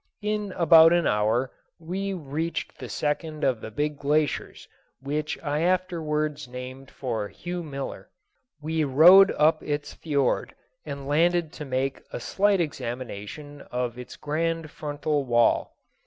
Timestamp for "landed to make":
11.07-12.01